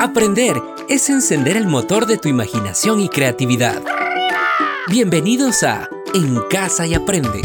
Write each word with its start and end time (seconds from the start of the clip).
Aprender 0.00 0.62
es 0.88 1.10
encender 1.10 1.58
el 1.58 1.66
motor 1.66 2.06
de 2.06 2.16
tu 2.16 2.30
imaginación 2.30 3.00
y 3.00 3.10
creatividad. 3.10 3.82
Bienvenidos 4.88 5.62
a 5.62 5.90
En 6.14 6.40
Casa 6.48 6.86
y 6.86 6.94
Aprende. 6.94 7.42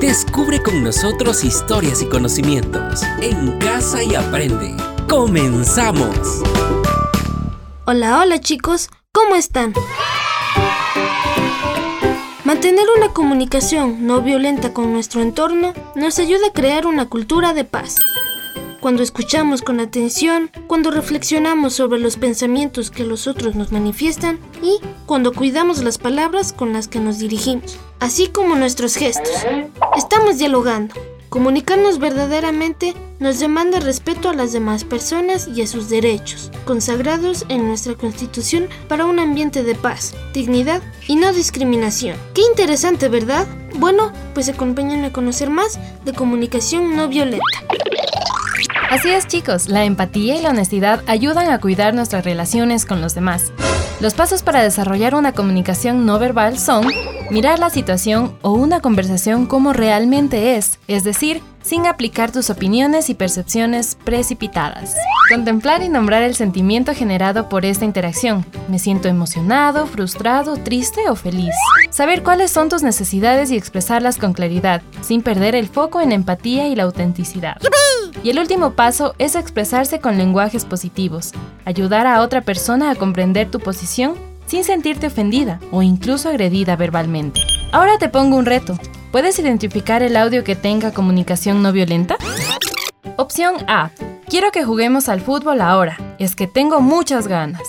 Descubre 0.00 0.62
con 0.62 0.82
nosotros 0.82 1.44
historias 1.44 2.00
y 2.00 2.06
conocimientos. 2.06 3.02
En 3.20 3.58
Casa 3.58 4.02
y 4.02 4.14
Aprende. 4.14 4.74
¡Comenzamos! 5.10 6.40
Hola, 7.84 8.18
hola 8.20 8.40
chicos, 8.40 8.88
¿cómo 9.12 9.36
están? 9.36 9.74
Mantener 12.44 12.86
una 12.96 13.12
comunicación 13.12 14.06
no 14.06 14.22
violenta 14.22 14.72
con 14.72 14.90
nuestro 14.94 15.20
entorno 15.20 15.74
nos 15.94 16.18
ayuda 16.18 16.46
a 16.48 16.52
crear 16.54 16.86
una 16.86 17.10
cultura 17.10 17.52
de 17.52 17.64
paz 17.64 17.96
cuando 18.80 19.02
escuchamos 19.02 19.62
con 19.62 19.80
atención, 19.80 20.50
cuando 20.66 20.90
reflexionamos 20.90 21.74
sobre 21.74 21.98
los 21.98 22.16
pensamientos 22.16 22.90
que 22.90 23.04
los 23.04 23.26
otros 23.26 23.54
nos 23.54 23.72
manifiestan 23.72 24.38
y 24.62 24.78
cuando 25.06 25.32
cuidamos 25.32 25.82
las 25.82 25.98
palabras 25.98 26.52
con 26.52 26.72
las 26.72 26.88
que 26.88 27.00
nos 27.00 27.18
dirigimos, 27.18 27.78
así 28.00 28.28
como 28.28 28.54
nuestros 28.54 28.94
gestos. 28.94 29.44
Estamos 29.96 30.38
dialogando. 30.38 30.94
Comunicarnos 31.28 31.98
verdaderamente 31.98 32.94
nos 33.18 33.38
demanda 33.38 33.80
respeto 33.80 34.30
a 34.30 34.34
las 34.34 34.52
demás 34.54 34.84
personas 34.84 35.46
y 35.46 35.60
a 35.60 35.66
sus 35.66 35.90
derechos, 35.90 36.50
consagrados 36.64 37.44
en 37.50 37.68
nuestra 37.68 37.94
Constitución 37.94 38.68
para 38.88 39.04
un 39.04 39.18
ambiente 39.18 39.62
de 39.62 39.74
paz, 39.74 40.14
dignidad 40.32 40.80
y 41.06 41.16
no 41.16 41.32
discriminación. 41.34 42.16
Qué 42.32 42.40
interesante, 42.48 43.08
¿verdad? 43.10 43.46
Bueno, 43.74 44.10
pues 44.32 44.48
acompáñenme 44.48 45.08
a 45.08 45.12
conocer 45.12 45.50
más 45.50 45.78
de 46.06 46.14
comunicación 46.14 46.96
no 46.96 47.08
violenta. 47.08 47.44
Así 48.90 49.10
es 49.10 49.26
chicos, 49.26 49.68
la 49.68 49.84
empatía 49.84 50.36
y 50.36 50.42
la 50.42 50.48
honestidad 50.48 51.02
ayudan 51.06 51.50
a 51.50 51.60
cuidar 51.60 51.92
nuestras 51.92 52.24
relaciones 52.24 52.86
con 52.86 53.02
los 53.02 53.14
demás. 53.14 53.52
Los 54.00 54.14
pasos 54.14 54.42
para 54.42 54.62
desarrollar 54.62 55.14
una 55.14 55.32
comunicación 55.32 56.06
no 56.06 56.18
verbal 56.18 56.58
son 56.58 56.86
mirar 57.30 57.58
la 57.58 57.70
situación 57.70 58.36
o 58.42 58.52
una 58.52 58.80
conversación 58.80 59.46
como 59.46 59.72
realmente 59.72 60.56
es, 60.56 60.78
es 60.88 61.04
decir, 61.04 61.42
sin 61.62 61.86
aplicar 61.86 62.32
tus 62.32 62.48
opiniones 62.48 63.10
y 63.10 63.14
percepciones 63.14 63.98
precipitadas. 64.04 64.94
Contemplar 65.28 65.82
y 65.82 65.90
nombrar 65.90 66.22
el 66.22 66.34
sentimiento 66.34 66.94
generado 66.94 67.50
por 67.50 67.66
esta 67.66 67.84
interacción. 67.84 68.46
Me 68.68 68.78
siento 68.78 69.08
emocionado, 69.08 69.86
frustrado, 69.86 70.56
triste 70.56 71.10
o 71.10 71.14
feliz. 71.14 71.54
Saber 71.90 72.22
cuáles 72.22 72.50
son 72.50 72.70
tus 72.70 72.82
necesidades 72.82 73.50
y 73.50 73.56
expresarlas 73.56 74.16
con 74.16 74.32
claridad, 74.32 74.80
sin 75.02 75.20
perder 75.20 75.54
el 75.54 75.68
foco 75.68 76.00
en 76.00 76.12
empatía 76.12 76.68
y 76.68 76.76
la 76.76 76.84
autenticidad. 76.84 77.58
Y 78.22 78.30
el 78.30 78.38
último 78.38 78.72
paso 78.72 79.14
es 79.18 79.34
expresarse 79.34 80.00
con 80.00 80.16
lenguajes 80.16 80.64
positivos, 80.64 81.32
ayudar 81.66 82.06
a 82.06 82.22
otra 82.22 82.40
persona 82.40 82.90
a 82.90 82.94
comprender 82.94 83.50
tu 83.50 83.60
posición 83.60 84.27
sin 84.48 84.64
sentirte 84.64 85.06
ofendida 85.06 85.60
o 85.70 85.82
incluso 85.82 86.28
agredida 86.28 86.74
verbalmente. 86.74 87.40
Ahora 87.70 87.98
te 87.98 88.08
pongo 88.08 88.36
un 88.36 88.46
reto. 88.46 88.76
¿Puedes 89.12 89.38
identificar 89.38 90.02
el 90.02 90.16
audio 90.16 90.42
que 90.42 90.56
tenga 90.56 90.92
comunicación 90.92 91.62
no 91.62 91.70
violenta? 91.72 92.16
Opción 93.16 93.56
A. 93.68 93.90
Quiero 94.28 94.50
que 94.50 94.64
juguemos 94.64 95.08
al 95.08 95.20
fútbol 95.20 95.60
ahora. 95.60 95.98
Es 96.18 96.34
que 96.34 96.46
tengo 96.46 96.80
muchas 96.80 97.28
ganas. 97.28 97.62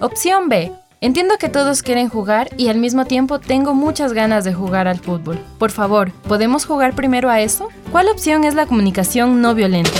Opción 0.00 0.48
B. 0.48 0.72
Entiendo 1.00 1.36
que 1.38 1.48
todos 1.48 1.82
quieren 1.82 2.08
jugar 2.08 2.48
y 2.56 2.68
al 2.68 2.78
mismo 2.78 3.04
tiempo 3.04 3.38
tengo 3.38 3.74
muchas 3.74 4.12
ganas 4.12 4.44
de 4.44 4.54
jugar 4.54 4.88
al 4.88 4.98
fútbol. 4.98 5.38
Por 5.58 5.70
favor, 5.70 6.10
¿podemos 6.28 6.64
jugar 6.64 6.94
primero 6.94 7.30
a 7.30 7.40
eso? 7.40 7.68
¿Cuál 7.92 8.08
opción 8.08 8.44
es 8.44 8.54
la 8.54 8.66
comunicación 8.66 9.42
no 9.42 9.54
violenta? 9.54 9.90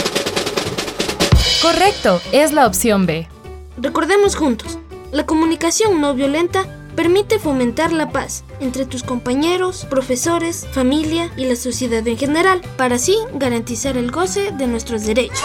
Correcto, 1.60 2.20
es 2.32 2.52
la 2.52 2.66
opción 2.66 3.06
B. 3.06 3.28
Recordemos 3.76 4.36
juntos, 4.36 4.78
la 5.14 5.24
comunicación 5.26 6.00
no 6.00 6.12
violenta 6.12 6.66
permite 6.96 7.38
fomentar 7.38 7.92
la 7.92 8.10
paz 8.10 8.44
entre 8.58 8.84
tus 8.84 9.04
compañeros, 9.04 9.86
profesores, 9.88 10.66
familia 10.72 11.30
y 11.36 11.44
la 11.44 11.54
sociedad 11.54 12.06
en 12.06 12.18
general, 12.18 12.60
para 12.76 12.96
así 12.96 13.16
garantizar 13.34 13.96
el 13.96 14.10
goce 14.10 14.50
de 14.50 14.66
nuestros 14.66 15.06
derechos. 15.06 15.38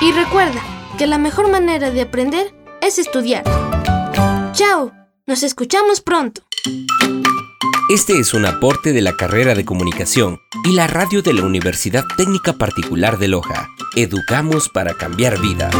Y 0.00 0.10
recuerda 0.10 0.60
que 0.98 1.06
la 1.06 1.18
mejor 1.18 1.52
manera 1.52 1.92
de 1.92 2.00
aprender 2.00 2.52
es 2.80 2.98
estudiar. 2.98 3.44
¡Chao! 4.54 4.92
Nos 5.26 5.44
escuchamos 5.44 6.00
pronto. 6.00 6.42
Este 7.88 8.18
es 8.18 8.34
un 8.34 8.44
aporte 8.44 8.92
de 8.92 9.02
la 9.02 9.16
carrera 9.16 9.54
de 9.54 9.64
comunicación 9.64 10.40
y 10.64 10.72
la 10.72 10.88
radio 10.88 11.22
de 11.22 11.32
la 11.32 11.44
Universidad 11.44 12.04
Técnica 12.16 12.54
Particular 12.54 13.18
de 13.18 13.28
Loja. 13.28 13.68
Educamos 13.94 14.68
para 14.68 14.94
cambiar 14.94 15.40
vidas. 15.40 15.74